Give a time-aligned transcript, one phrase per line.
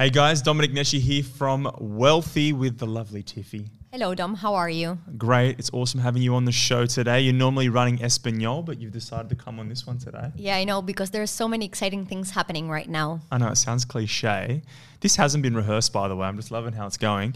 [0.00, 3.68] Hey guys, Dominic Neshi here from Wealthy with the lovely Tiffy.
[3.90, 4.36] Hello, Dom.
[4.36, 4.96] How are you?
[5.16, 5.58] Great.
[5.58, 7.22] It's awesome having you on the show today.
[7.22, 10.30] You're normally running Espanol, but you've decided to come on this one today.
[10.36, 13.22] Yeah, I know because there's so many exciting things happening right now.
[13.32, 14.62] I know it sounds cliche.
[15.00, 16.28] This hasn't been rehearsed, by the way.
[16.28, 17.34] I'm just loving how it's going.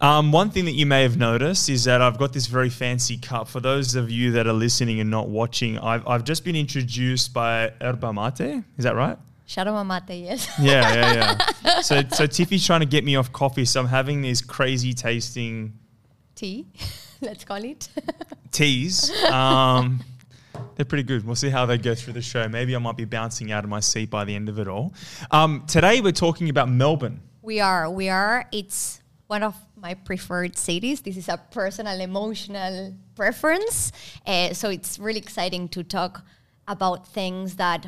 [0.00, 3.18] Um, one thing that you may have noticed is that I've got this very fancy
[3.18, 3.48] cup.
[3.48, 7.34] For those of you that are listening and not watching, I've, I've just been introduced
[7.34, 8.62] by Herba Mate.
[8.78, 9.18] Is that right?
[9.46, 10.48] Shadow Mate, yes.
[10.60, 11.80] Yeah, yeah, yeah.
[11.80, 15.72] so, so Tiffy's trying to get me off coffee, so I'm having these crazy tasting
[16.34, 16.66] Tea,
[17.22, 17.88] let's call it.
[18.50, 19.10] teas.
[19.24, 20.04] Um,
[20.74, 21.24] they're pretty good.
[21.24, 22.46] We'll see how they go through the show.
[22.48, 24.92] Maybe I might be bouncing out of my seat by the end of it all.
[25.30, 27.20] Um, today we're talking about Melbourne.
[27.40, 28.46] we are, we are.
[28.52, 31.00] It's one of my preferred cities.
[31.00, 33.92] This is a personal, emotional preference.
[34.26, 36.22] Uh, so it's really exciting to talk
[36.68, 37.86] about things that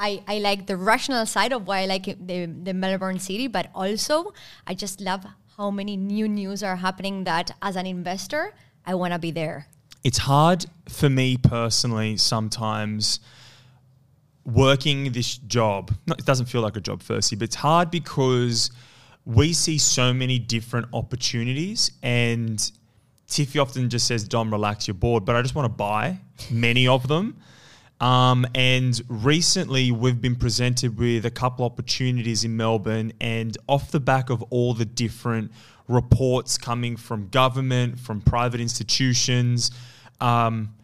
[0.00, 3.68] I, I like the rational side of why I like the, the Melbourne city, but
[3.74, 4.32] also
[4.66, 5.26] I just love
[5.58, 8.54] how many new news are happening that as an investor,
[8.86, 9.68] I want to be there.
[10.02, 13.20] It's hard for me personally sometimes
[14.46, 15.92] working this job.
[16.06, 18.70] No, it doesn't feel like a job, firstly, but it's hard because
[19.26, 22.72] we see so many different opportunities and
[23.28, 26.18] Tiffy often just says, Dom, relax, you're bored, but I just want to buy
[26.50, 27.36] many of them.
[28.00, 34.00] Um, and recently, we've been presented with a couple opportunities in Melbourne, and off the
[34.00, 35.52] back of all the different
[35.86, 39.70] reports coming from government, from private institutions,
[40.20, 40.74] um,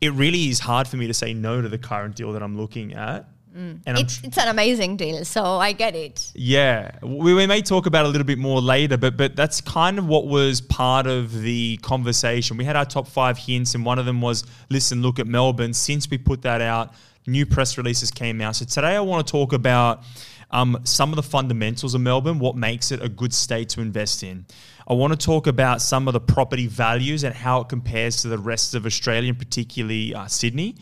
[0.00, 2.56] it really is hard for me to say no to the current deal that I'm
[2.56, 3.28] looking at.
[3.54, 6.32] And It's, it's an amazing deal, so I get it.
[6.34, 9.60] yeah, we, we may talk about it a little bit more later, but but that's
[9.60, 12.56] kind of what was part of the conversation.
[12.56, 15.74] We had our top five hints, and one of them was, listen, look at Melbourne.
[15.74, 16.94] Since we put that out,
[17.26, 18.56] new press releases came out.
[18.56, 20.02] So today I want to talk about
[20.50, 24.22] um, some of the fundamentals of Melbourne, what makes it a good state to invest
[24.22, 24.44] in.
[24.88, 28.28] I want to talk about some of the property values and how it compares to
[28.28, 30.74] the rest of Australia, and particularly uh, Sydney.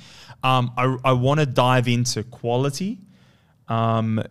[0.42, 2.98] Um, I, I want to dive into quality,
[3.68, 4.22] um,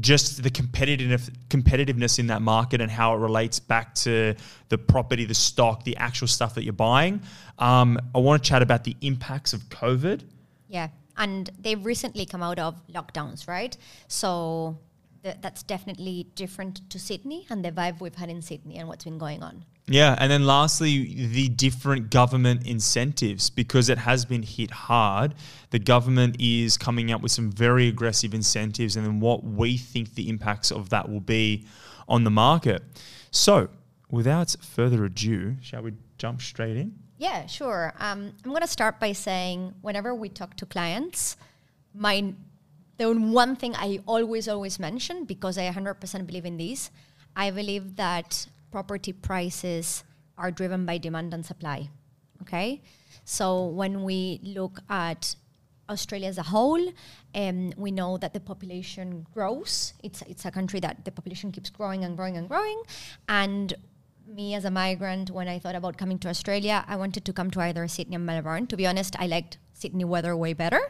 [0.00, 4.34] just the competitive competitiveness in that market and how it relates back to
[4.68, 7.20] the property, the stock, the actual stuff that you're buying.
[7.58, 10.22] Um, I want to chat about the impacts of COVID.
[10.68, 13.76] Yeah, and they've recently come out of lockdowns, right?
[14.06, 14.78] So
[15.24, 19.04] th- that's definitely different to Sydney and the vibe we've had in Sydney and what's
[19.04, 19.64] been going on.
[19.88, 25.34] Yeah, and then lastly, the different government incentives because it has been hit hard.
[25.70, 30.14] The government is coming up with some very aggressive incentives, and then what we think
[30.14, 31.66] the impacts of that will be
[32.06, 32.82] on the market.
[33.30, 33.68] So,
[34.10, 36.94] without further ado, shall we jump straight in?
[37.16, 37.94] Yeah, sure.
[37.98, 41.36] Um, I'm going to start by saying whenever we talk to clients,
[41.94, 42.34] my
[42.98, 46.90] the one thing I always always mention because I 100% believe in this,
[47.36, 50.04] I believe that property prices
[50.36, 51.90] are driven by demand and supply.
[52.42, 52.82] Okay,
[53.24, 55.34] so when we look at
[55.90, 56.92] Australia as a whole,
[57.34, 59.94] um, we know that the population grows.
[60.02, 62.80] It's it's a country that the population keeps growing and growing and growing,
[63.28, 63.74] and
[64.28, 67.50] me as a migrant, when I thought about coming to Australia, I wanted to come
[67.52, 68.66] to either Sydney or Melbourne.
[68.68, 70.80] To be honest, I liked Sydney weather way better.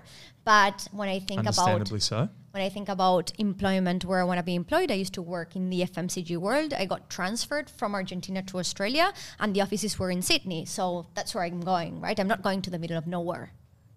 [0.45, 2.29] But when I think about Understandably so.
[2.51, 5.55] When I think about employment, where I want to be employed, I used to work
[5.55, 6.73] in the FMCG world.
[6.73, 10.65] I got transferred from Argentina to Australia, and the offices were in Sydney.
[10.65, 12.19] So that's where I'm going, right?
[12.19, 13.53] I'm not going to the middle of nowhere.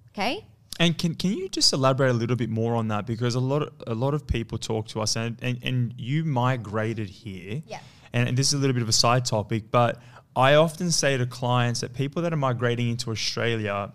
[0.10, 0.46] Okay.
[0.80, 3.06] And can, can you just elaborate a little bit more on that?
[3.06, 6.26] Because a lot of, a lot of people talk to us, and, and, and you
[6.26, 7.62] migrated here.
[7.68, 7.80] Yeah.
[8.14, 10.02] And, and this is a little bit of a side topic, but
[10.36, 13.94] I often say to clients that people that are migrating into Australia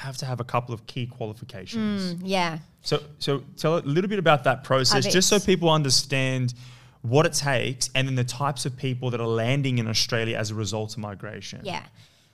[0.00, 2.14] have to have a couple of key qualifications.
[2.14, 2.58] Mm, yeah.
[2.82, 6.54] So, so tell a little bit about that process, just so people understand
[7.02, 10.50] what it takes, and then the types of people that are landing in Australia as
[10.50, 11.60] a result of migration.
[11.64, 11.84] Yeah.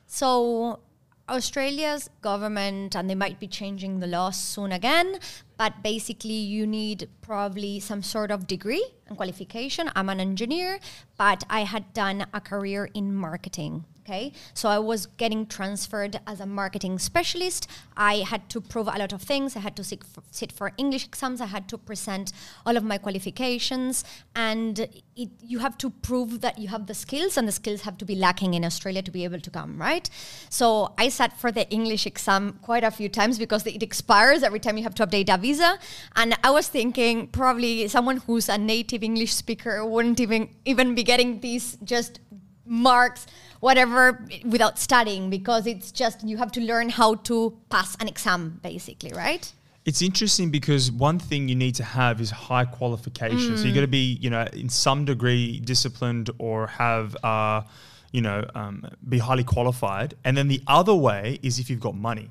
[0.06, 0.80] So
[1.28, 5.18] Australia's government, and they might be changing the laws soon again,
[5.56, 9.90] but basically you need probably some sort of degree and qualification.
[9.96, 10.78] I'm an engineer,
[11.18, 13.84] but I had done a career in marketing.
[14.06, 17.68] Okay, so I was getting transferred as a marketing specialist.
[17.96, 19.56] I had to prove a lot of things.
[19.56, 21.40] I had to sit for, sit for English exams.
[21.40, 22.32] I had to present
[22.64, 24.04] all of my qualifications,
[24.36, 24.78] and
[25.16, 28.04] it, you have to prove that you have the skills, and the skills have to
[28.04, 30.08] be lacking in Australia to be able to come, right?
[30.50, 34.60] So I sat for the English exam quite a few times because it expires every
[34.60, 35.80] time you have to update a visa,
[36.14, 41.02] and I was thinking probably someone who's a native English speaker wouldn't even even be
[41.02, 42.20] getting these just
[42.66, 43.26] marks
[43.60, 48.60] whatever without studying because it's just you have to learn how to pass an exam
[48.62, 49.52] basically right
[49.86, 53.56] It's interesting because one thing you need to have is high qualification.
[53.56, 57.62] So you got to be, you know, in some degree disciplined or have, uh,
[58.10, 60.14] you know, um, be highly qualified.
[60.24, 62.30] And then the other way is if you've got money.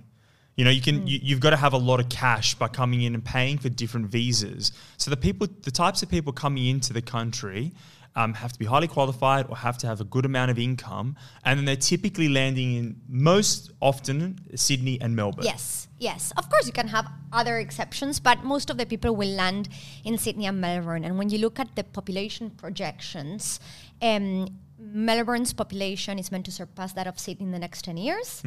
[0.57, 3.03] You know, you can you, you've got to have a lot of cash by coming
[3.03, 4.73] in and paying for different visas.
[4.97, 7.71] So the people, the types of people coming into the country.
[8.17, 11.17] Um, have to be highly qualified or have to have a good amount of income,
[11.43, 15.43] and then they're typically landing in most often Sydney and Melbourne.
[15.43, 16.31] Yes, yes.
[16.37, 19.67] Of course, you can have other exceptions, but most of the people will land
[20.05, 21.03] in Sydney and Melbourne.
[21.03, 23.59] And when you look at the population projections,
[24.01, 24.47] um,
[24.77, 28.43] Melbourne's population is meant to surpass that of Sydney in the next 10 years.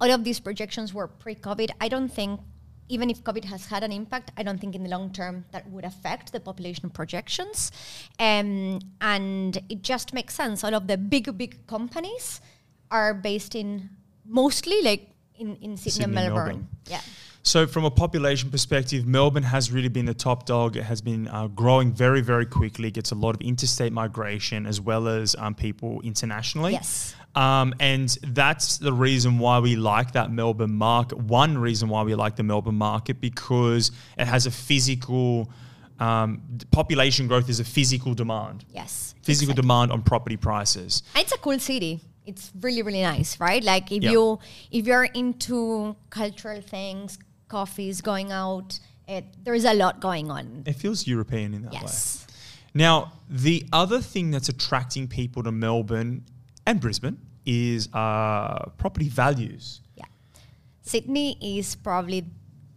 [0.00, 1.70] All of these projections were pre COVID.
[1.80, 2.40] I don't think,
[2.88, 5.68] even if COVID has had an impact, I don't think in the long term that
[5.70, 7.70] would affect the population projections.
[8.18, 10.64] Um, and it just makes sense.
[10.64, 12.40] All of the big, big companies
[12.90, 13.90] are based in
[14.24, 16.34] mostly like in, in Sydney, Sydney and Melbourne.
[16.34, 16.68] Melbourne.
[16.86, 17.00] Yeah.
[17.48, 20.76] So, from a population perspective, Melbourne has really been the top dog.
[20.76, 22.88] It has been uh, growing very, very quickly.
[22.88, 26.72] It Gets a lot of interstate migration as well as um, people internationally.
[26.74, 27.14] Yes.
[27.34, 31.16] Um, and that's the reason why we like that Melbourne market.
[31.16, 35.50] One reason why we like the Melbourne market because it has a physical
[36.00, 38.66] um, population growth is a physical demand.
[38.74, 39.14] Yes.
[39.22, 39.62] Physical exactly.
[39.62, 41.02] demand on property prices.
[41.16, 42.00] It's a cool city.
[42.26, 43.64] It's really really nice, right?
[43.64, 44.10] Like if Yeah.
[44.10, 44.38] you
[44.70, 47.18] if you're into cultural things,
[47.48, 50.64] coffees, going out, it, there's a lot going on.
[50.66, 51.78] It feels European in that way.
[51.82, 52.26] Yes.
[52.74, 56.24] Now, the other thing that's attracting people to Melbourne
[56.66, 59.80] and Brisbane is uh, property values.
[59.96, 60.04] Yeah.
[60.82, 62.26] Sydney is probably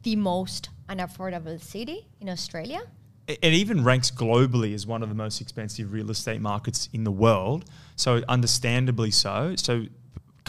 [0.04, 2.82] the most unaffordable city in Australia.
[3.28, 7.04] It it even ranks globally as one of the most expensive real estate markets in
[7.04, 7.66] the world.
[7.96, 9.56] So, understandably so.
[9.58, 9.86] So,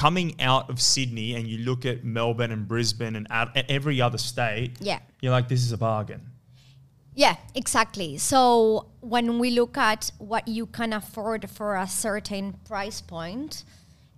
[0.03, 4.19] coming out of Sydney and you look at Melbourne and Brisbane and at every other
[4.19, 4.99] state, Yeah.
[5.21, 6.23] you're like, this is a bargain.
[7.15, 8.19] Yeah, exactly.
[8.19, 13.63] So when we look at what you can afford for a certain price point,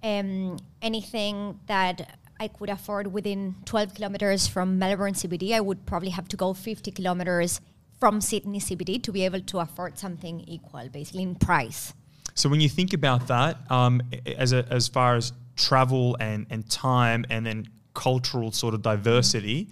[0.02, 6.10] um, anything that I could afford within 12 kilometers from Melbourne CBD, I would probably
[6.10, 7.60] have to go 50 kilometers
[8.00, 11.92] from Sydney CBD to be able to afford something equal, basically in price.
[12.34, 14.00] So when you think about that, um,
[14.38, 19.68] as a, as far as travel and and time and then cultural sort of diversity,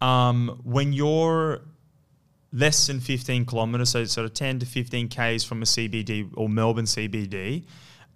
[0.00, 1.60] um, when you're
[2.52, 6.48] less than 15 kilometers, so sort of 10 to 15 k's from a CBD or
[6.48, 7.64] Melbourne CBD,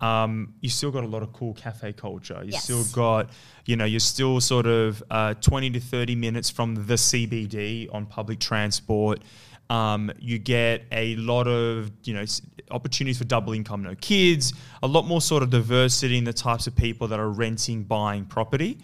[0.00, 2.40] um, you still got a lot of cool cafe culture.
[2.42, 2.64] You Yes.
[2.64, 3.28] still got,
[3.66, 8.06] you know, you're still sort of uh, 20 to 30 minutes from the CBD on
[8.06, 9.22] public transport.
[9.70, 12.24] Um, you get a lot of, you know,
[12.72, 14.52] opportunities for double income, no kids,
[14.82, 18.24] a lot more sort of diversity in the types of people that are renting, buying
[18.24, 18.78] property.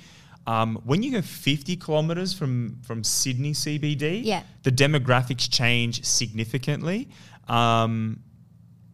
[0.46, 4.44] Um, when you go 50 kilometers from, from Sydney CBD, Yeah.
[4.62, 7.08] the demographics change significantly.
[7.48, 8.20] Um,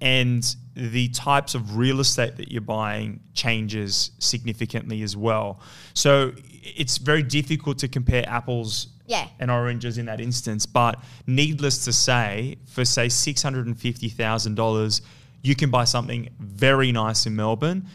[0.00, 5.60] and the types of real estate that you're buying changes significantly as well.
[5.94, 9.28] So it's very difficult to compare apples Yeah.
[9.40, 10.64] and oranges in that instance.
[10.66, 15.02] But needless to say, for say six hundred and fifty thousand dollars,
[15.42, 17.86] you can buy something very nice in Melbourne.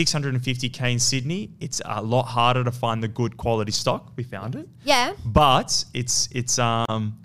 [0.00, 4.12] 650k in Sydney, it's a lot harder to find the good quality stock.
[4.16, 5.14] We found it Yeah.
[5.24, 7.18] but it's it's um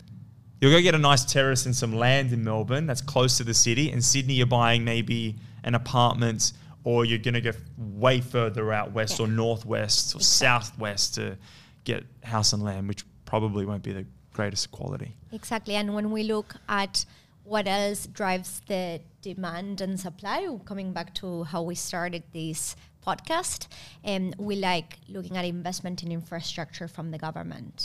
[0.60, 3.54] you'll go get a nice terrace and some land in Melbourne that's close to the
[3.56, 3.92] city.
[3.92, 9.20] In Sydney, you're buying maybe an apartment, or you're gonna go way further out west
[9.20, 10.24] or northwest or Exactly.
[10.24, 11.38] southwest to
[11.84, 15.16] get house and land, which probably won't be the greatest quality.
[15.32, 15.76] Exactly.
[15.76, 17.06] And when we look at
[17.46, 22.76] what else drives the demand and supply, coming back to how we started this
[23.08, 23.68] podcast,
[24.04, 27.76] um, we like looking at investment in infrastructure from the government,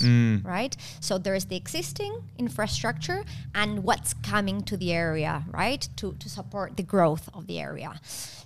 [0.44, 0.76] right?
[1.00, 3.24] So there's the existing infrastructure
[3.54, 7.92] and what's coming to the area, right, to, to support the growth of the area.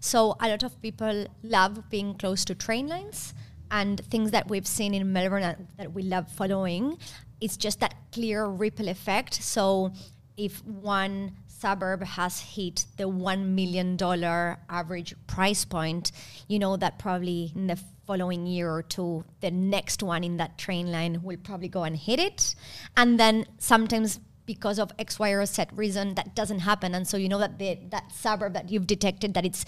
[0.01, 3.33] So a lot of people love being close to train lines
[3.71, 6.99] and things that we've seen in Melbourne that, that we love following.
[7.41, 9.35] It's just that clear ripple effect.
[9.43, 9.93] So
[10.37, 13.97] if one suburb has hit the $1 million
[14.69, 16.13] average price point,
[16.49, 20.59] you know that probably in the following year or two, the next one in that
[20.59, 22.55] train line will probably go and hit it.
[22.97, 26.93] And then sometimes because of X, Y, or Z reason, that doesn't happen.
[26.95, 29.65] And so you know that the, that suburb that you've detected that it's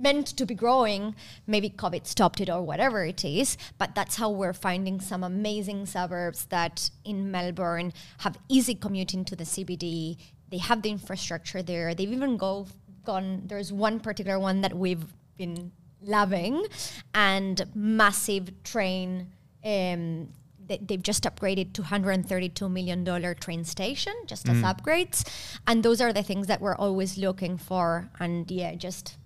[0.00, 1.14] meant to be growing.
[1.46, 3.56] Maybe COVID stopped it or whatever it is.
[3.78, 9.36] But that's how we're finding some amazing suburbs that in Melbourne have easy commuting to
[9.36, 10.16] the CBD.
[10.50, 11.94] They have the infrastructure there.
[11.94, 12.66] They've even go
[13.04, 13.42] gone.
[13.46, 15.04] There's one particular one that we've
[15.36, 16.64] been loving,
[17.14, 19.32] and massive train.
[19.64, 20.28] Um,
[20.66, 25.24] they, they've just upgraded to 132 million dollar train station just as upgrades,
[25.66, 28.08] and those are the things that we're always looking for.
[28.20, 29.16] And yeah, just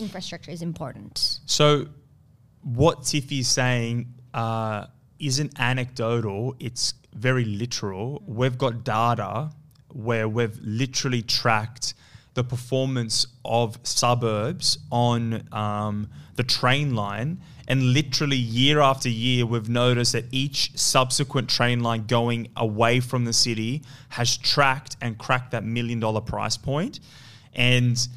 [0.00, 1.40] infrastructure is important.
[1.46, 1.86] So,
[2.62, 4.86] what Tiffy is saying uh,
[5.18, 8.22] isn't anecdotal, it's very literal.
[8.26, 9.50] We've got data
[9.92, 11.94] where we've literally tracked
[12.34, 17.40] the performance of suburbs on um, the train line.
[17.66, 23.24] And literally, year after year, we've noticed that each subsequent train line going away from
[23.24, 27.00] the city has tracked and cracked that million dollar price point.
[27.54, 28.08] And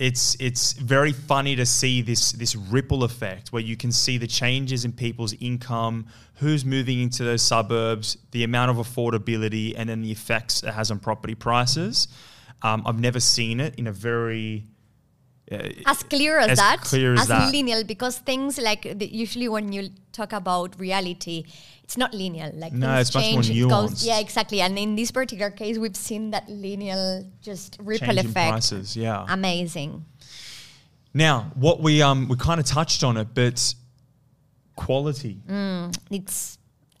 [0.00, 4.26] it's it's very funny to see this this ripple effect where you can see the
[4.26, 10.00] changes in people's income, who's moving into those suburbs, the amount of affordability, and then
[10.00, 12.08] the effects it has on property prices.
[12.62, 14.64] Um, I've never seen it in a very
[15.50, 17.50] as clear as, As that, clear as that.
[17.52, 21.44] linear, because things like the, usually when you talk about reality,
[21.82, 22.52] it's not linear.
[22.54, 24.60] Like No, things it's much more change, it goes- yeah, exactly.
[24.60, 28.50] And in this particular case, we've seen that linear just ripple change in effect.
[28.50, 28.96] prices.
[28.96, 29.26] Yeah.
[29.28, 30.04] Amazing.
[31.12, 33.74] now, what we um we kind of touched on it, but
[34.76, 35.40] quality.
[36.10, 36.58] It's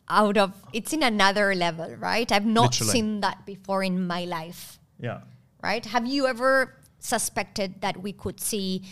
[0.08, 2.30] out of it's in another level, right?
[2.32, 2.92] I've not Literally.
[2.92, 4.78] seen that before in my life.
[4.98, 5.20] Yeah.
[5.62, 5.84] right?
[5.86, 8.82] Have you ever suspected that we could see?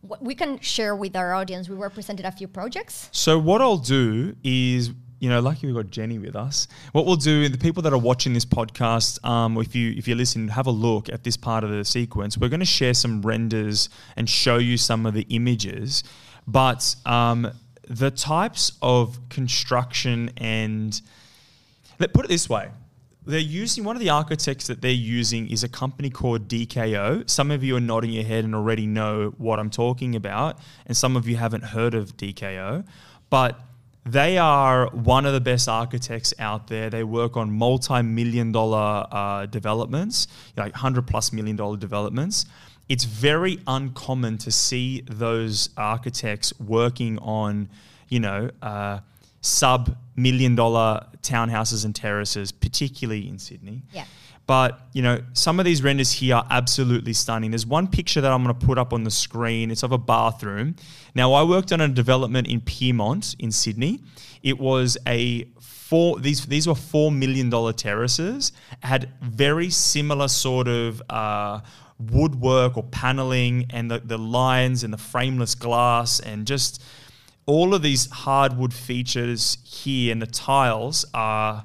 [0.00, 1.68] What we can share with our audience.
[1.68, 3.08] We were presented a few projects.
[3.12, 6.68] So what I'll do is, you know, lucky we've got Jenny with us.
[6.92, 10.14] What we'll do, the people that are watching this podcast, um, if you if you
[10.14, 12.38] listen, have a look at this part of the sequence.
[12.38, 16.04] We're going to share some renders and show you some of the images,
[16.46, 17.50] but um,
[17.88, 21.00] the types of construction and
[21.98, 22.70] let put it this way.
[23.28, 27.28] They're using one of the architects that they're using is a company called DKO.
[27.28, 30.96] Some of you are nodding your head and already know what I'm talking about, and
[30.96, 32.86] some of you haven't heard of DKO.
[33.28, 33.60] But
[34.06, 36.88] they are one of the best architects out there.
[36.88, 42.46] They work on multi-million dollar uh, developments, like hundred plus million dollar developments.
[42.88, 47.68] It's very uncommon to see those architects working on,
[48.08, 49.00] you know, uh,
[49.48, 53.82] sub million dollar townhouses and terraces, particularly in Sydney.
[53.92, 54.04] Yeah.
[54.46, 57.50] But you know, some of these renders here are absolutely stunning.
[57.50, 59.70] There's one picture that I'm going to put up on the screen.
[59.70, 60.76] It's of a bathroom.
[61.14, 64.00] Now, I worked on a development in Pyrmont in Sydney.
[64.42, 66.18] It was a four.
[66.18, 68.52] These these were four million dollar terraces.
[68.82, 71.02] Had very similar sort of.
[71.08, 71.60] Uh,
[71.98, 76.80] woodwork or paneling and the, the lines and the frameless glass and just
[77.48, 81.64] all of these hardwood features here and the tiles are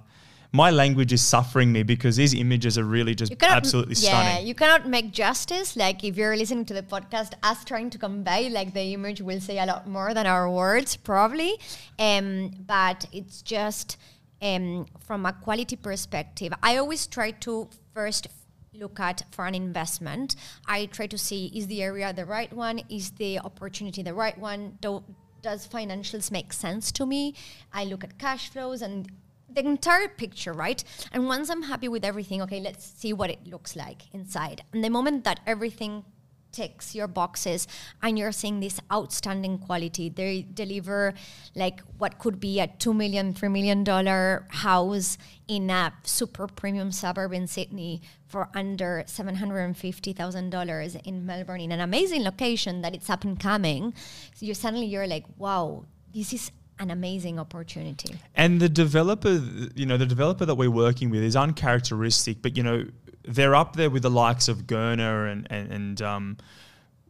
[0.53, 4.47] my language is suffering me because these images are really just absolutely yeah, stunning.
[4.47, 5.75] you cannot make justice.
[5.75, 9.41] Like if you're listening to the podcast, us trying to convey, like the image will
[9.41, 11.59] say a lot more than our words, probably.
[11.97, 13.97] Um, but it's just
[14.43, 16.53] um, from a quality perspective.
[16.61, 18.27] I always try to first
[18.75, 20.35] look at for an investment.
[20.67, 22.81] I try to see is the area the right one?
[22.89, 24.77] Is the opportunity the right one?
[24.81, 25.03] Do,
[25.43, 27.35] does financials make sense to me?
[27.71, 29.11] I look at cash flows and
[29.47, 30.83] the entire picture, right?
[31.11, 34.63] And once I'm happy with everything, okay, let's see what it looks like inside.
[34.73, 36.05] And the moment that everything
[36.53, 37.67] ticks your boxes
[38.01, 41.13] and you're seeing this outstanding quality, they deliver
[41.55, 45.17] like what could be a two million, three million dollar house
[45.47, 50.95] in a super premium suburb in Sydney for under seven hundred and fifty thousand dollars
[51.03, 53.93] in Melbourne in an amazing location that it's up and coming.
[54.35, 58.15] So you suddenly you're like, wow, this is an amazing opportunity.
[58.35, 59.41] And the developer,
[59.75, 62.85] you know, the developer that we're working with is uncharacteristic, but you know,
[63.25, 66.37] they're up there with the likes of Gurner and and, and um,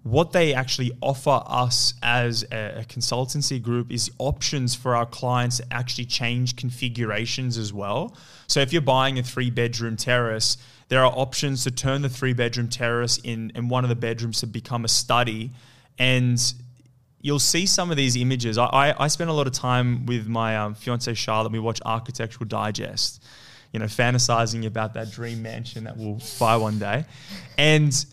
[0.03, 5.57] what they actually offer us as a, a consultancy group is options for our clients
[5.57, 8.13] to actually change configurations as well.
[8.47, 10.57] So if you're buying a three bedroom terrace,
[10.89, 14.39] there are options to turn the three bedroom terrace in in one of the bedrooms
[14.41, 15.51] to become a study
[15.97, 16.53] and
[17.23, 18.57] you'll see some of these images.
[18.57, 21.51] I, I, I spend a lot of time with my um, fiance Charlotte.
[21.51, 23.23] We watch Architectural Digest,
[23.73, 27.05] you know, fantasizing about that dream mansion that we'll buy one day,
[27.57, 28.05] and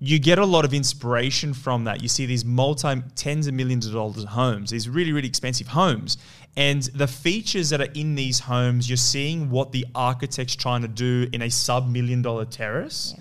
[0.00, 2.02] you get a lot of inspiration from that.
[2.02, 6.18] You see these multi tens of millions of dollars homes, these really really expensive homes,
[6.56, 8.88] and the features that are in these homes.
[8.88, 13.14] You're seeing what the architect's trying to do in a sub million dollar terrace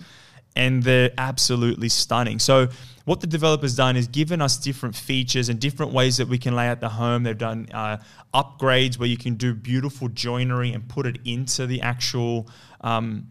[0.56, 2.40] and they're absolutely stunning.
[2.40, 2.68] So
[3.06, 6.56] what the developer's done is given us different features and different ways that we can
[6.56, 7.24] lay out the home.
[7.24, 7.98] They've done uh,
[8.34, 12.50] upgrades where you can do beautiful joinery and put it into the actual
[12.82, 13.28] um,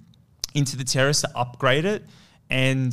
[0.54, 2.04] into the terrace to upgrade it.
[2.48, 2.92] And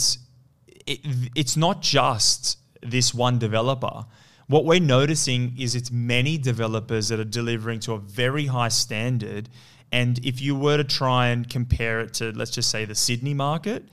[0.85, 0.99] it,
[1.35, 4.05] it's not just this one developer.
[4.47, 9.49] what we're noticing is it's many developers that are delivering to a very high standard.
[9.91, 13.33] And if you were to try and compare it to, let's just say, the Sydney
[13.33, 13.83] market,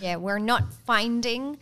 [0.00, 1.58] Yeah, we're not finding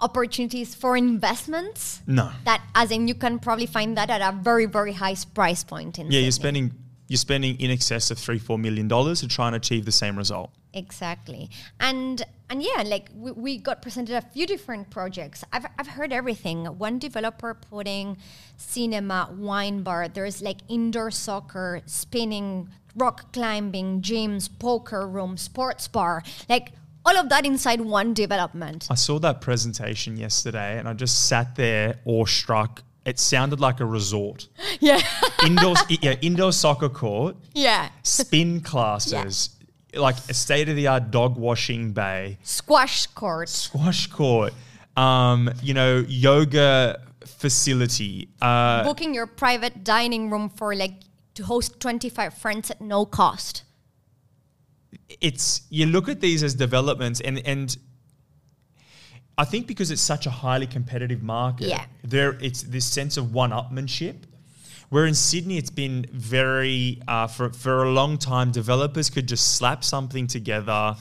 [0.00, 2.02] opportunities for investments.
[2.06, 2.30] no.
[2.44, 5.98] That, as in, you can probably find that at a very, very high price point
[5.98, 6.72] in Yeah, you're spending
[7.10, 10.16] you're spending in excess of three, four million dollars to try and achieve the same
[10.16, 10.50] result.
[10.72, 11.50] Exactly.
[11.80, 15.42] And and yeah, like we, we got presented a few different projects.
[15.52, 16.66] I've, I've heard everything.
[16.66, 18.16] One developer putting
[18.56, 26.22] cinema, wine bar, there's like indoor soccer, spinning, rock climbing, gyms, poker room, sports bar,
[26.48, 26.72] like
[27.10, 28.86] all of that inside one development.
[28.88, 32.82] I saw that presentation yesterday and I just sat there awestruck.
[33.04, 34.48] It sounded like a resort.
[34.82, 35.00] Yeah.
[35.44, 37.90] Indoor, yeah, indoor soccer court, yeah.
[38.02, 39.50] spin classes,
[39.94, 43.50] like a state of the art dog washing bay, Squash court.
[43.50, 44.54] squash court,
[44.96, 48.28] um, you know, yoga facility.
[48.40, 50.94] Uh, Booking your private dining room for like
[51.34, 53.64] to host 25 friends at no cost.
[55.20, 57.76] It's you look at these as developments and and
[59.38, 61.84] I think because it's such a highly competitive market, Yeah.
[62.04, 64.24] there it's this sense of one-upmanship.
[64.90, 68.50] Where in Sydney, it's been very uh, for for a long time.
[68.50, 70.96] Developers could just slap something together,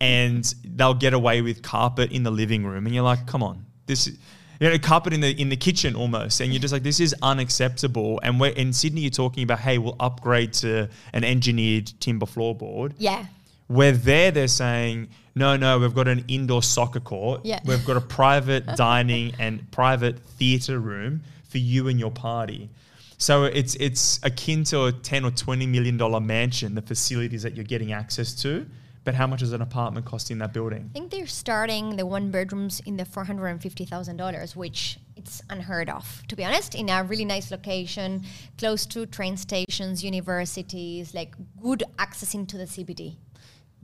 [0.00, 3.66] and they'll get away with carpet in the living room, and you're like, come on,
[3.86, 4.06] this.
[4.06, 4.16] is
[4.62, 7.16] You know, carpet in the in the kitchen almost, and you're just like, this is
[7.20, 8.20] unacceptable.
[8.22, 12.92] And we're in Sydney, you're talking about, hey, we'll upgrade to an engineered timber floorboard.
[12.96, 13.26] Yeah.
[13.66, 17.40] Where there, they're saying, no, no, we've got an indoor soccer court.
[17.42, 17.58] Yeah.
[17.66, 22.70] We've got a private dining and private theatre room for you and your party.
[23.18, 27.56] So it's it's akin to a ten or twenty million dollar mansion, the facilities that
[27.56, 28.64] you're getting access to.
[29.04, 30.90] But how much does an apartment cost in that building?
[30.94, 34.54] I think they're starting the one bedrooms in the four hundred and fifty thousand dollars,
[34.54, 36.74] which it's unheard of, to be honest.
[36.74, 38.24] In a really nice location,
[38.58, 43.16] close to train stations, universities, like good access into the CBD.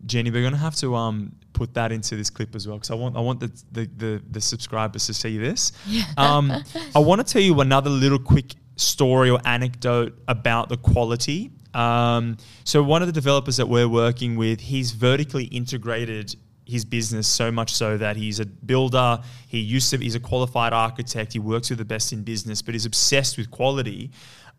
[0.07, 2.95] Jenny, we're gonna have to um put that into this clip as well because I
[2.95, 5.73] want I want the the, the, the subscribers to see this.
[6.17, 6.53] Um,
[6.95, 11.51] I want to tell you another little quick story or anecdote about the quality.
[11.79, 16.35] Um, so one of the developers that we're working with, he's vertically integrated
[16.67, 19.21] his business so much so that he's a builder.
[19.47, 21.33] He used to he's a qualified architect.
[21.33, 24.11] He works with the best in business, but he's obsessed with quality.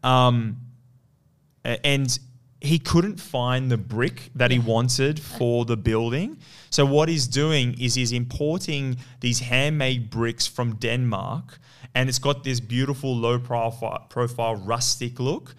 [0.01, 0.57] Um,
[1.65, 2.17] and
[2.61, 6.37] he couldn't find the brick that he wanted for the building.
[6.69, 11.59] So what he's doing is he's importing these handmade bricks from Denmark,
[11.95, 15.53] and it's got this beautiful low profile, profile rustic look.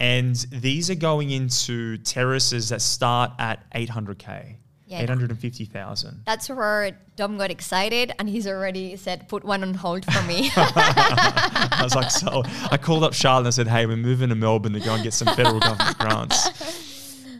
[0.00, 5.00] And these are going into terraces that start at 800k, Yeah.
[5.00, 6.22] 850,000.
[6.26, 10.50] That's where Dom got excited and he's already said, put one on hold for me.
[10.56, 14.34] I was like, so I called up Charlotte and I said, hey, we're moving to
[14.34, 16.50] Melbourne to go and get some federal government grants.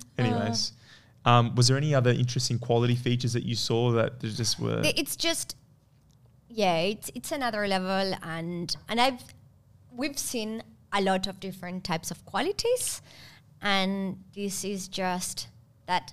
[0.19, 0.73] Anyways,
[1.25, 4.81] um, was there any other interesting quality features that you saw that there just were?
[4.85, 5.57] It's just
[6.49, 9.21] yeah it's it's another level and and i've
[9.91, 10.63] we've seen
[10.95, 13.03] a lot of different types of qualities.
[13.61, 15.49] And this is just
[15.87, 16.13] that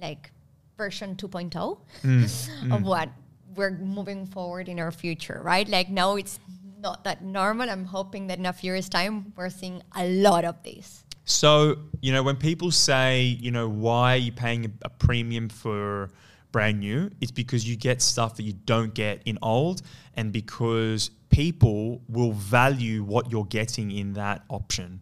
[0.00, 0.30] like
[0.76, 3.08] version 2.0 Mm, of what
[3.54, 5.68] we're moving forward in our future right?
[5.68, 6.38] Like now it's
[6.80, 7.68] not that normal.
[7.68, 11.76] I'm hoping that in a few years time we're seeing a lot of these So,
[12.00, 16.10] you know, when people say, you know, why are you paying a premium for
[16.52, 17.10] brand new?
[17.20, 19.82] It's because you get stuff that you don't get in old
[20.16, 25.00] and because people will value what you're getting in that option.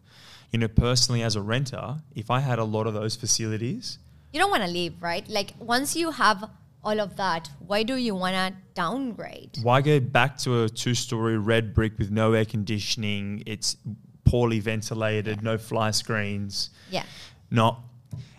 [0.53, 3.99] You know, personally as a renter, if I had a lot of those facilities,
[4.33, 6.51] you don't want to leave right like once you have
[6.85, 11.39] all of that why do you want to downgrade why go back to a two-story
[11.39, 13.43] red brick with no air conditioning?
[13.47, 13.77] It's
[14.25, 16.71] poorly ventilated, no fly screens.
[16.91, 17.05] yeah
[17.51, 17.79] No.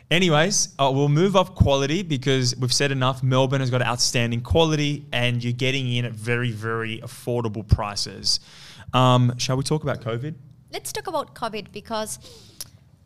[0.09, 3.21] Anyways, uh, we'll move off quality because we've said enough.
[3.23, 8.39] Melbourne has got outstanding quality and you're getting in at very, very affordable prices.
[8.93, 10.35] Um, shall we talk about COVID?
[10.69, 12.19] let's talk about COVID because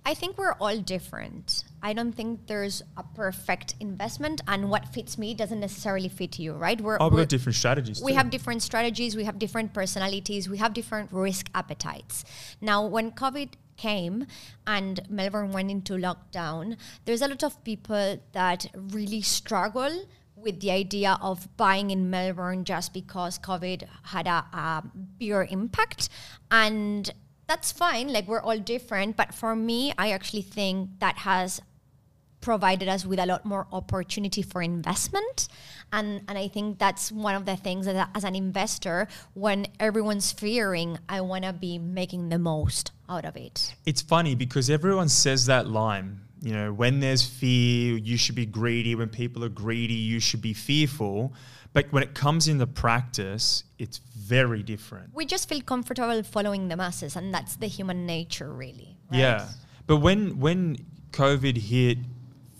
[0.03, 1.63] I think we're all different.
[1.83, 6.53] I don't think there's a perfect investment, and what fits me doesn't necessarily fit you,
[6.53, 6.81] right?
[6.81, 8.01] We're, Oh, we've we're- got different strategies.
[8.01, 8.17] we too.
[8.17, 12.25] have different strategies, we have different personalities, we have different risk appetites.
[12.61, 13.49] Now, when COVID
[13.81, 14.25] came
[14.65, 19.93] and Melbourne went into lockdown, there's a lot of people that really struggle
[20.35, 24.83] with the idea of buying in Melbourne just because COVID had a, a
[25.19, 26.09] bigger impact.
[26.49, 27.09] And
[27.47, 29.17] that's fine, like we're all different.
[29.17, 31.61] But for me, I actually think that has
[32.41, 35.47] provided us with a lot more opportunity for investment
[35.93, 40.31] And, and I think that's one of the things that as an investor, when everyone's
[40.31, 43.75] fearing, I want to be making the most out of it.
[43.85, 46.21] It's funny because everyone says that line.
[46.41, 48.95] You know, when there's fear, you should be greedy.
[48.95, 51.33] When people are greedy, you should be fearful.
[51.73, 55.13] But when it comes into practice, it's very different.
[55.13, 58.97] We just feel comfortable following the masses, and that's the human nature, really.
[59.11, 59.19] right?
[59.19, 59.47] Yeah.
[59.87, 60.77] But when when
[61.11, 61.97] COVID hit,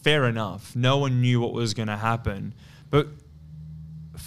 [0.03, 0.75] fair enough.
[0.75, 2.53] No one knew what was going to happen.
[2.89, 3.07] But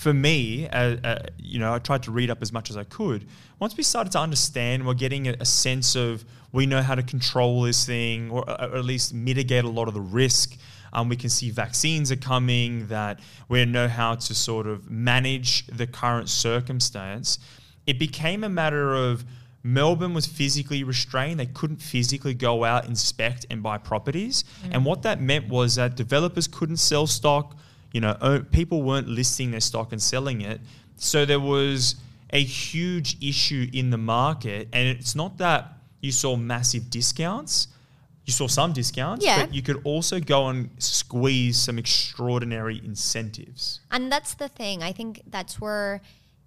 [0.05, 2.85] for me, uh, uh, you know, I tried to read up as much as I
[2.85, 3.27] could.
[3.59, 7.03] Once we started to understand, we're getting a, a sense of we know how to
[7.03, 10.59] control this thing, or, uh, or at least mitigate a lot of the risk.
[10.93, 15.67] Um, we can see vaccines are coming, that we know how to sort of manage
[15.69, 17.39] the current circumstance.
[17.87, 19.25] It became a matter of
[19.63, 21.41] Melbourne was physically restrained.
[21.41, 24.45] They couldn't physically go out, inspect, and buy properties.
[24.71, 27.57] And what that meant was that developers couldn't sell stock.
[27.95, 30.61] You know, people weren't listing their stock and selling it.
[30.97, 31.95] So there was
[32.31, 34.69] a huge issue in the market.
[34.73, 37.69] And it's not that you saw massive discounts.
[38.27, 39.47] You saw some discounts, Yeah.
[39.47, 43.81] but you could also go and squeeze some extraordinary incentives.
[43.91, 44.83] And that's the thing.
[44.83, 46.01] I think that's where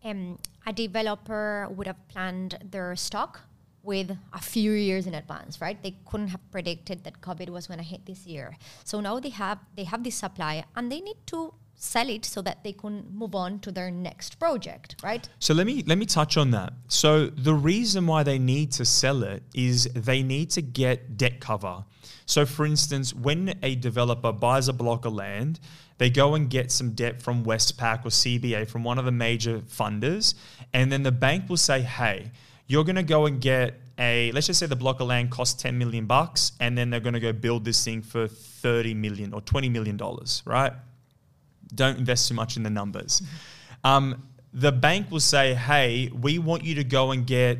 [0.03, 3.41] um, a developer would have planned their stock
[3.87, 5.81] with a few years in advance, right?
[5.81, 8.57] They couldn't have predicted that COVID was going to hit this year.
[8.83, 12.41] So now they have they have this supply and they need to sell it so
[12.41, 15.29] that they can move on to their next project, right?
[15.39, 16.73] So let me let me touch on that.
[16.87, 21.39] So the reason why they need to sell it is they need to get debt
[21.39, 21.85] cover.
[22.25, 25.61] So for instance, when a developer buys a block of land,
[25.97, 29.59] they go and get some debt from Westpac or CBA from one of the major
[29.59, 30.33] funders,
[30.73, 32.31] and then the bank will say, "Hey,
[32.67, 35.59] you're going to go and get a let's just say the block of land costs
[35.61, 39.33] 10 million bucks and then they're going to go build this thing for 30 million
[39.33, 40.73] or 20 million dollars, right?
[41.73, 43.21] don't invest too much in the numbers.
[43.83, 47.59] Um, the bank will say, hey, we want you to go and get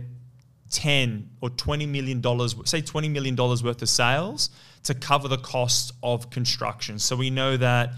[0.72, 4.50] 10 or 20 million dollars, say 20 million dollars worth of sales
[4.84, 7.00] to cover the cost of construction.
[7.00, 7.92] So we know that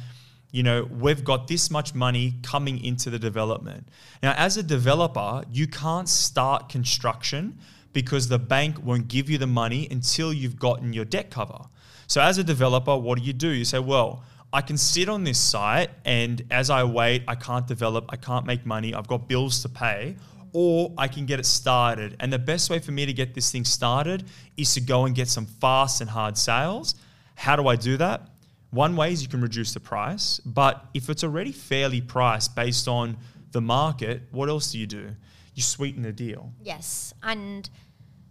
[0.51, 3.87] you know we've got this much money coming into the development.
[4.23, 7.59] Now as a developer, you can't start construction
[7.93, 11.65] because the bank won't give you the money until you've gotten your debt cover.
[12.07, 13.49] So as a developer, what do you do?
[13.49, 17.67] You say, well, I can sit on this site and as I wait, I can't
[17.67, 20.15] develop, I can't make money, I've got bills to pay,
[20.53, 22.15] or I can get it started.
[22.19, 24.25] And the best way for me to get this thing started
[24.57, 26.95] is to go and get some fast and hard sales.
[27.35, 28.28] How do I do that?
[28.71, 32.87] One way is you can reduce the price, but if it's already fairly priced based
[32.87, 33.17] on
[33.51, 35.15] the market, what else do you do?
[35.55, 36.53] You sweeten the deal.
[36.63, 37.67] Yes, and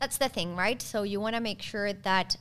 [0.01, 0.81] that's the thing, right?
[0.81, 2.37] So you want to make sure that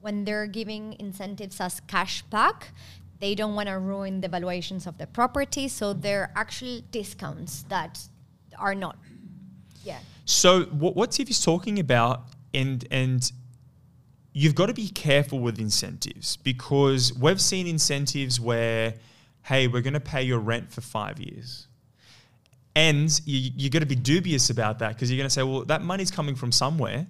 [0.00, 2.68] when they're giving incentives as cash back,
[3.18, 5.68] they don't want to ruin the valuations of the property.
[5.68, 8.00] So they're actually discounts that
[8.58, 8.96] are not.
[9.84, 9.98] Yeah.
[10.24, 12.24] So what, what is talking about,
[12.54, 13.32] and and
[14.32, 18.94] you've got to be careful with incentives because we've seen incentives where,
[19.42, 21.66] hey, we're going to pay your rent for five years.
[22.74, 25.64] And you, you're going to be dubious about that because you're going to say, well,
[25.66, 27.06] that money's coming from somewhere.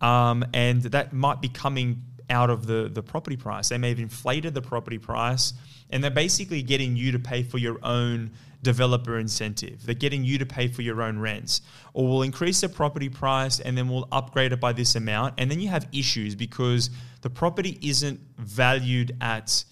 [0.00, 3.68] Um, and that might be coming out of the, the property price.
[3.68, 5.52] They may have inflated the property price
[5.90, 8.30] and they're basically getting you to pay for your own
[8.62, 9.84] developer incentive.
[9.84, 11.62] They're getting you to pay for your own rents.
[11.94, 15.34] Or we'll increase the property price and then we'll upgrade it by this amount.
[15.38, 16.90] And then you have issues because
[17.22, 19.64] the property isn't valued at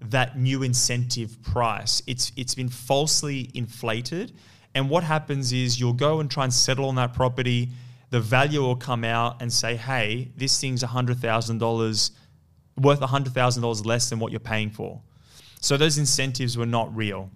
[0.00, 2.02] that new incentive price.
[2.06, 4.32] It's it's been falsely inflated.
[4.74, 7.70] And what happens is you'll go and try and settle on that property.
[8.10, 12.10] The value will come out and say, hey, this thing's $100,000
[12.76, 15.00] worth $100,000 less than what you're paying for.
[15.60, 17.30] So those incentives were not real.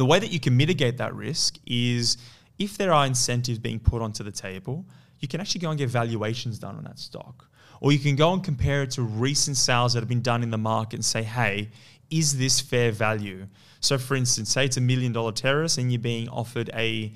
[0.00, 2.16] The way that you can mitigate that risk is
[2.58, 4.86] if there are incentives being put onto the table,
[5.18, 7.50] you can actually go and get valuations done on that stock.
[7.82, 10.50] Or you can go and compare it to recent sales that have been done in
[10.50, 11.68] the market and say, hey,
[12.08, 13.46] is this fair value?
[13.80, 17.12] So, for instance, say it's a million dollar terrace and you're being offered a.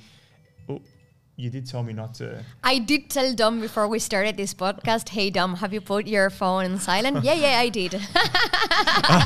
[1.37, 2.45] You did tell me not to.
[2.63, 6.31] I did tell Dom before we started this podcast, hey Dom, have you put your
[6.31, 7.25] phone in silent?
[7.25, 8.01] yeah, yeah, I did.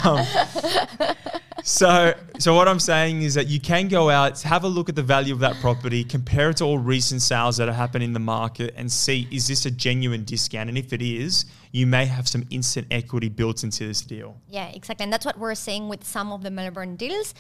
[0.05, 0.27] Um,
[1.63, 4.97] so, so what I'm saying is that you can go out, have a look at
[4.97, 8.13] the value of that property, compare it to all recent sales that have happened in
[8.13, 10.69] the market, and see is this a genuine discount?
[10.69, 14.41] And if it is, you may have some instant equity built into this deal.
[14.49, 15.05] Yeah, exactly.
[15.05, 17.35] And that's what we're saying with some of the Melbourne deals.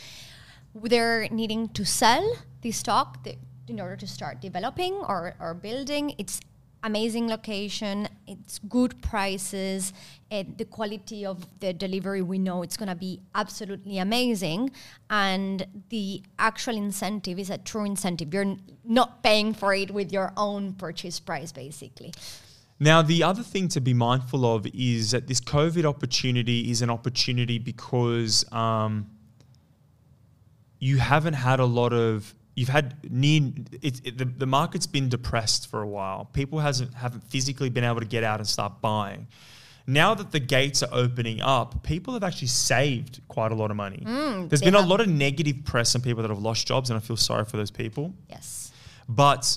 [0.74, 3.24] They're needing to sell the stock
[3.70, 6.14] in order to start developing or, or building.
[6.18, 6.40] It's
[6.82, 8.08] amazing location.
[8.26, 9.92] It's good prices.
[10.30, 14.70] And the quality of the delivery, we know it's going to be absolutely amazing.
[15.10, 18.32] And the actual incentive is a true incentive.
[18.32, 22.12] You're n- not paying for it with your own purchase price, basically.
[22.80, 26.90] Now, the other thing to be mindful of is that this COVID opportunity is an
[26.90, 29.10] opportunity because um,
[30.78, 35.08] you haven't had a lot of you've had near it, it, the, the market's been
[35.08, 36.24] depressed for a while.
[36.32, 39.28] People hasn't haven't physically been able to get out and start buying.
[39.86, 43.76] Now that the gates are opening up, people have actually saved quite a lot of
[43.78, 44.02] money.
[44.04, 46.96] Mm, There's been a lot of negative press on people that have lost jobs, and
[46.98, 48.12] I feel sorry for those people.
[48.28, 48.70] Yes.
[49.08, 49.56] But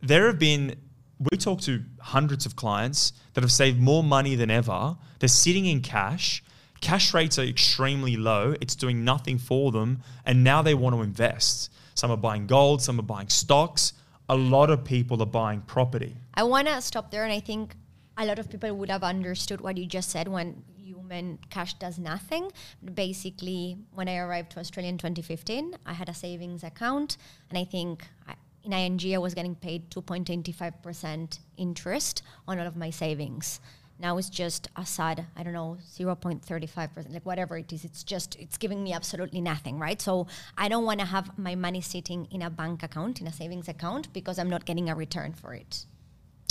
[0.00, 0.76] there have been,
[1.18, 4.96] we talked to hundreds of clients that have saved more money than ever.
[5.18, 6.44] They're sitting in cash.
[6.80, 8.54] Cash rates are extremely low.
[8.60, 10.02] It's doing nothing for them.
[10.24, 11.71] And now they want to invest.
[11.94, 13.92] Some are buying gold, some are buying stocks.
[14.28, 16.16] A lot of people are buying property.
[16.34, 17.74] I want to stop there, and I think
[18.16, 21.98] a lot of people would have understood what you just said when you cash does
[21.98, 22.50] nothing.
[22.94, 27.16] Basically, when I arrived to Australia in 2015, I had a savings account,
[27.50, 32.76] and I think I, in ING I was getting paid 2.85% interest on all of
[32.76, 33.60] my savings.
[34.02, 37.84] Now it's just Assad, I don't know, 0.35%, like whatever it is.
[37.84, 40.02] It's just, it's giving me absolutely nothing, right?
[40.02, 40.26] So
[40.58, 43.68] I don't want to have my money sitting in a bank account, in a savings
[43.68, 45.86] account, because I'm not getting a return for it.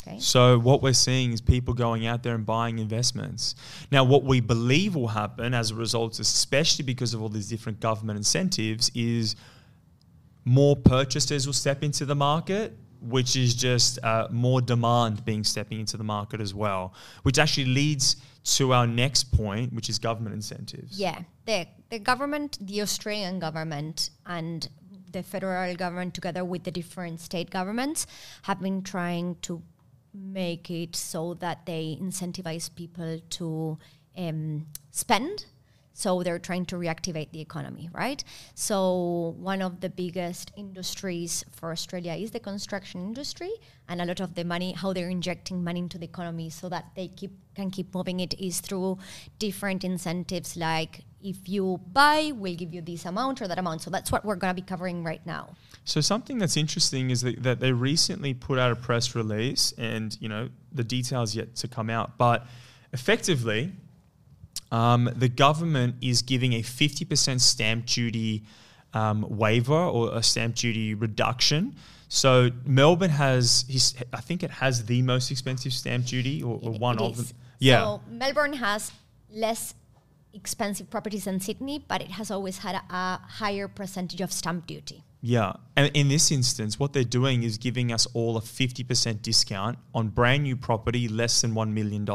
[0.07, 0.17] Okay.
[0.19, 3.55] So what we're seeing is people going out there and buying investments.
[3.91, 7.81] Now, what we believe will happen as a result, especially because of all these different
[7.81, 9.35] government incentives, is
[10.45, 15.79] more purchasers will step into the market, which is just uh, more demand being stepping
[15.79, 20.35] into the market as well, which actually leads to our next point, which is government
[20.35, 20.99] incentives.
[20.99, 24.67] Yeah, the the government, the Australian government, and
[25.11, 28.07] the federal government, together with the different state governments,
[28.43, 29.61] have been trying to
[30.13, 33.77] make it so that they incentivize people to
[34.17, 35.45] um, spend.
[35.93, 38.23] So they're trying to reactivate the economy, right?
[38.55, 43.51] So one of the biggest industries for Australia is the construction industry,
[43.89, 46.85] and a lot of the money, how they're injecting money into the economy so that
[46.95, 48.97] they keep can keep moving it, is through
[49.37, 53.81] different incentives like if you buy, we'll give you this amount or that amount.
[53.81, 55.49] So that's what we're going to be covering right now.
[55.83, 60.17] So something that's interesting is that, that they recently put out a press release, and
[60.19, 62.47] you know the details yet to come out, but
[62.93, 63.73] effectively,
[64.71, 68.43] um, the government is giving a fifty percent stamp duty
[68.93, 71.75] um, waiver or a stamp duty reduction.
[72.09, 76.73] So Melbourne has, his, I think it has the most expensive stamp duty, or, or
[76.75, 77.27] It- one it of is.
[77.29, 77.37] them.
[77.59, 77.79] Yeah.
[77.83, 78.91] So Melbourne has
[79.31, 79.73] less
[80.33, 84.67] expensive properties than Sydney, but it has always had a, a higher percentage of stamp
[84.67, 85.03] duty.
[85.21, 85.53] Yeah.
[85.77, 90.09] And in this instance, what they're doing is giving us all a 50% discount on
[90.09, 92.05] brand new property less than $1 million.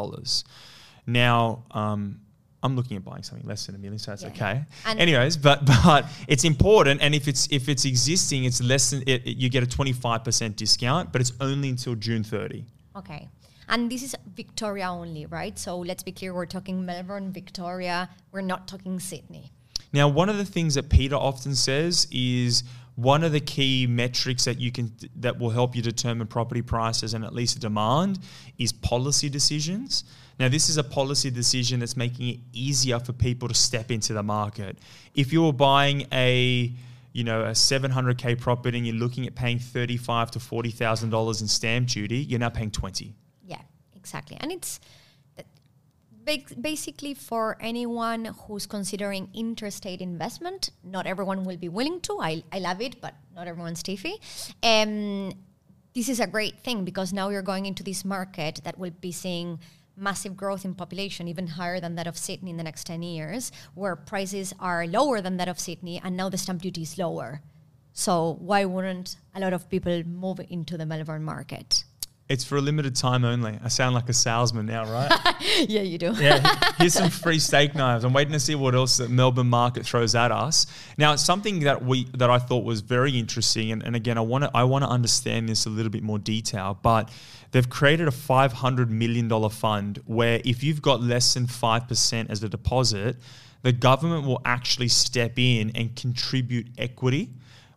[1.07, 2.21] Now, um,
[2.66, 4.29] I'm looking at buying something less than a million, so that's Yeah.
[4.35, 4.64] okay.
[4.85, 9.02] And- Anyways, but but it's important, and if it's if it's existing, it's less than
[9.07, 12.64] it, it- you get a 25% discount, but it's only until June 30.
[12.96, 13.29] Okay.
[13.68, 15.59] And this is Victoria only, right?
[15.59, 19.50] So let's be clear, we're talking Melbourne, Victoria, we're not talking Sydney.
[19.92, 22.62] Now, one of the things that Peter often says is
[22.94, 27.12] one of the key metrics that you can that will help you determine property prices
[27.14, 28.18] and at least demand
[28.57, 30.05] is policy decisions.
[30.38, 34.12] Now, this is a policy decision that's making it easier for people to step into
[34.12, 34.79] the market.
[35.14, 36.72] If you're buying a
[37.12, 41.40] you know a 700k property and you're looking at paying 35 to 40 thousand dollars
[41.40, 43.14] in stamp duty, you're now paying 20.
[43.46, 43.61] Yeah,
[43.94, 44.37] exactly.
[44.38, 44.81] And it's
[46.61, 50.70] basically for anyone who's considering interstate investment.
[50.83, 52.18] Not everyone will be willing to.
[52.20, 54.14] I, I love it, but not everyone's tiffy.
[54.62, 55.33] Um,
[55.94, 59.12] this is a great thing because now you're going into this market that will be
[59.12, 59.61] seeing
[59.97, 63.53] massive growth in population, even higher than that of Sydney in the next 10 years,
[63.75, 67.41] where prices are lower than that of Sydney, and now the stamp duty is lower.
[67.93, 71.85] So why wouldn't a lot of people move into the Melbourne market?
[72.29, 73.57] It's for a limited time only.
[73.63, 75.37] I sound like a salesman now, right?
[75.69, 76.13] yeah, you do.
[76.19, 78.03] yeah, here's some free steak knives.
[78.03, 80.67] I'm waiting to see what else the Melbourne market throws at us.
[80.99, 84.23] Now, it's something that we that I thought was very interesting, and, and again, I
[84.23, 86.77] want to I want to understand this a little bit more detail.
[86.83, 87.11] But
[87.57, 92.31] they've created a 500 million dollar fund where if you've got less than five percent
[92.31, 93.16] as a deposit,
[93.62, 97.31] the government will actually step in and contribute equity.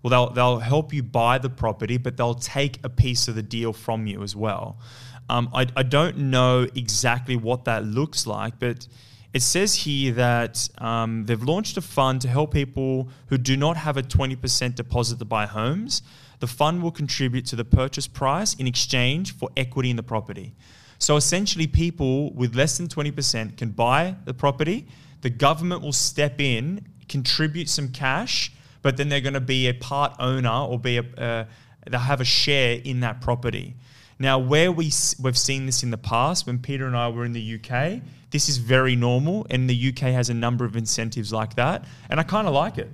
[0.04, 3.42] Well, they'll, they'll help you buy the property, but they'll take a piece of the
[3.42, 4.80] deal from you as well.
[5.30, 8.86] Um, I, I don't know exactly what that looks like, but
[9.34, 13.78] it says here that um, they've launched a fund to help people who do not
[13.78, 16.02] have a 20% deposit to buy homes.
[16.40, 20.56] The fund will contribute to the purchase price in exchange for equity in the property.
[20.98, 24.88] So essentially, people with less than 20% can buy the property.
[25.22, 29.74] The government will step in, contribute some cash, but then they're going to be a
[29.74, 31.46] part owner or be a, uh,
[31.90, 33.76] they'll have a share in that property.
[34.20, 37.32] Now, where we we've seen this in the past, when Peter and I were in
[37.32, 41.56] the UK, this is very normal, and the UK has a number of incentives like
[41.56, 42.90] that, and I kind of like it.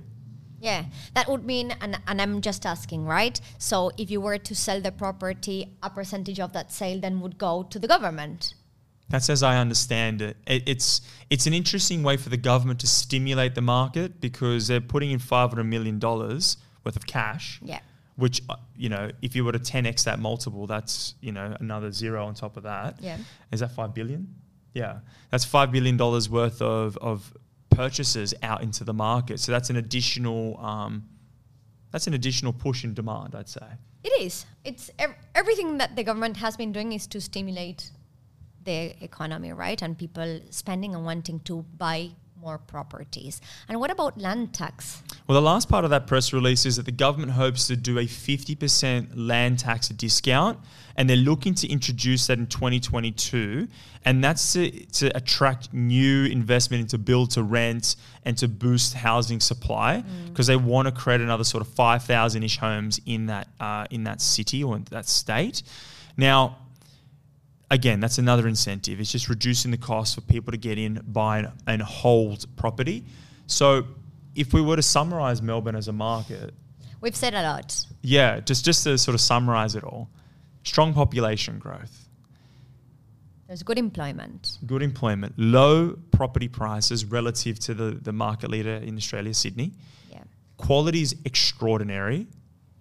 [0.60, 3.40] Yeah, that would mean, and, and I'm just asking, right?
[3.58, 7.38] So if you were to sell the property, a percentage of that sale then would
[7.38, 8.54] go to the government.
[9.08, 10.36] That's as I understand it.
[10.46, 10.64] it.
[10.66, 15.12] It's it's an interesting way for the government to stimulate the market because they're putting
[15.12, 17.60] in five hundred million dollars worth of cash.
[17.62, 17.80] Yeah.
[18.16, 21.56] Which uh, you know, if you were to ten x that multiple, that's you know
[21.60, 22.96] another zero on top of that.
[23.00, 23.18] Yeah.
[23.52, 24.34] Is that five billion?
[24.74, 24.98] Yeah,
[25.30, 27.32] that's five billion dollars worth of of
[27.70, 29.40] purchases out into the market.
[29.40, 31.08] So that's an additional um,
[31.92, 33.66] that's an additional push in demand, I'd say.
[34.02, 34.46] It is.
[34.64, 37.90] It's ev- everything that the government has been doing is to stimulate
[38.64, 39.80] the economy, right?
[39.80, 42.10] And people spending and wanting to buy
[42.46, 43.40] more properties.
[43.68, 45.02] And what about land tax?
[45.26, 47.98] Well, the last part of that press release is that the government hopes to do
[47.98, 50.60] a 50% land tax discount,
[50.94, 53.66] and they're looking to introduce that in 2022.
[54.04, 59.40] And that's to, to attract new investment into build to rent and to boost housing
[59.40, 60.50] supply because mm.
[60.50, 64.20] they want to create another sort of 5,000 ish homes in that, uh, in that
[64.20, 65.64] city or in that state.
[66.16, 66.58] Now,
[67.70, 69.00] again, that's another incentive.
[69.00, 73.04] It's just reducing the cost for people to get in, buy, and hold property.
[73.46, 73.84] So,
[74.34, 76.52] if we were to summarize Melbourne as a market,
[77.00, 77.86] we've said a lot.
[78.02, 80.10] Yeah, just just to sort of summarize it all,
[80.62, 82.06] strong population growth.
[83.46, 84.58] There's good employment.
[84.66, 85.34] Good employment.
[85.36, 89.72] Low property prices relative to the, the market leader in Australia, Sydney.
[90.10, 90.24] Yeah.
[90.56, 92.26] Quality is extraordinary.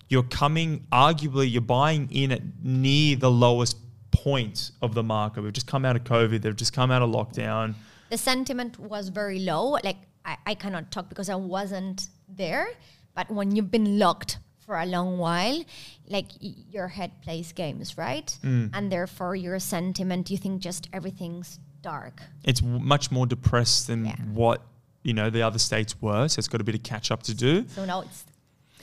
[0.10, 3.78] You're coming, arguably, you're buying in at near the lowest
[4.26, 5.44] point of the market.
[5.44, 6.42] We've just come out of COVID.
[6.42, 7.76] They've just come out of lockdown.
[8.10, 9.78] The sentiment was very low.
[9.84, 12.68] Like I, I cannot talk because I wasn't there.
[13.14, 15.64] But when you've been locked for a long while,
[16.08, 18.36] like your head plays games, right?
[18.44, 18.72] Mm.
[18.74, 22.20] And therefore your sentiment, you think just everything's dark.
[22.44, 24.16] It's w- much more depressed than yeah.
[24.34, 24.62] what
[25.04, 26.28] you know the other states were.
[26.28, 27.66] So it's got a bit of catch up to do.
[27.70, 28.26] So now it's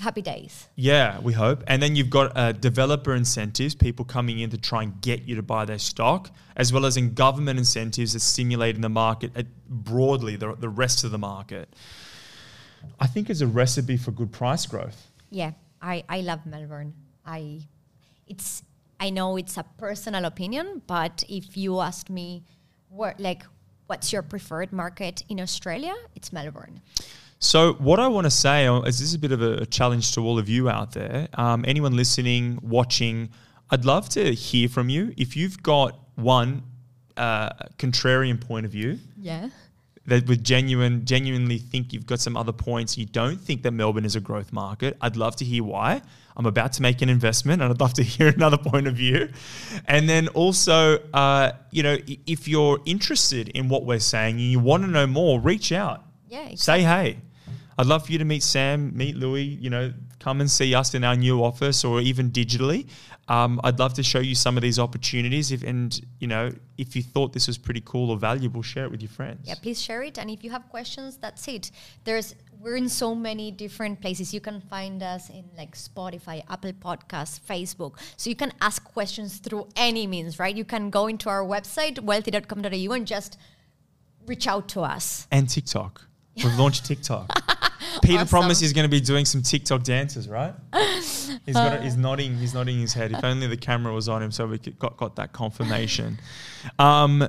[0.02, 0.68] happy days.
[0.76, 1.62] Yeah, we hope.
[1.66, 5.36] And then you've got uh, developer incentives, people coming in to try and get you
[5.36, 9.32] to buy their stock, as well as in government incentives that stimulate in the market
[9.36, 11.74] uh, broadly, the, the rest of the market.
[13.00, 15.08] I think it's a recipe for good price growth.
[15.30, 16.94] Yeah, I, I love Melbourne.
[17.24, 17.60] I
[18.26, 18.62] it's
[18.98, 22.44] I know it's a personal opinion, but if you asked me
[22.88, 23.44] what like
[23.86, 26.80] what's your preferred market in Australia, it's Melbourne.
[27.42, 30.12] So, what I want to say uh, is this is a bit of a challenge
[30.12, 31.26] to all of you out there.
[31.34, 33.30] Um, anyone listening, watching,
[33.68, 35.12] I'd love to hear from you.
[35.16, 36.62] If you've got one
[37.16, 39.48] uh, contrarian point of view, yeah,
[40.06, 42.96] that would genuine, genuinely think you've got some other points.
[42.96, 44.96] You don't think that Melbourne is a growth market.
[45.00, 46.00] I'd love to hear why.
[46.36, 49.30] I'm about to make an investment, and I'd love to hear another point of view.
[49.88, 54.60] And then also, uh, you know, if you're interested in what we're saying and you
[54.60, 56.04] want to know more, reach out.
[56.28, 56.56] Yeah, exactly.
[56.56, 57.18] say hey.
[57.78, 60.94] I'd love for you to meet Sam, meet Louis, you know, come and see us
[60.94, 62.88] in our new office or even digitally.
[63.28, 65.52] Um, I'd love to show you some of these opportunities.
[65.52, 68.90] If and you know, if you thought this was pretty cool or valuable, share it
[68.90, 69.40] with your friends.
[69.44, 70.18] Yeah, please share it.
[70.18, 71.70] And if you have questions, that's it.
[72.04, 74.32] There's we're in so many different places.
[74.32, 77.98] You can find us in like Spotify, Apple Podcasts, Facebook.
[78.16, 80.56] So you can ask questions through any means, right?
[80.56, 83.38] You can go into our website, wealthy.com.au, and just
[84.26, 85.26] reach out to us.
[85.30, 86.06] And TikTok.
[86.36, 87.28] We've launched TikTok.
[88.02, 88.28] Peter awesome.
[88.28, 90.54] promised he's going to be doing some TikTok dances, right?
[90.74, 91.78] he's got.
[91.78, 92.36] A, he's nodding.
[92.36, 93.12] He's nodding his head.
[93.12, 96.18] If only the camera was on him, so we got got that confirmation.
[96.78, 97.28] Um,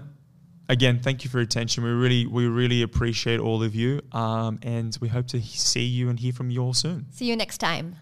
[0.70, 1.84] again, thank you for your attention.
[1.84, 6.10] We really, we really appreciate all of you, um, and we hope to see you
[6.10, 7.08] and hear from you all soon.
[7.12, 7.96] See you next time.